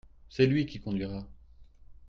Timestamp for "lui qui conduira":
0.47-1.27